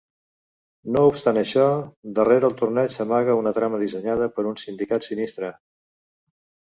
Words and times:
No 0.95 1.03
obstant 1.09 1.39
això, 1.41 1.65
darrere 2.19 2.49
el 2.51 2.57
Torneig 2.61 2.95
s'amaga 2.95 3.37
una 3.43 3.53
trama 3.59 3.83
dissenyada 3.85 4.29
per 4.39 4.47
un 4.53 4.59
sindicat 4.63 5.07
sinistre. 5.13 5.53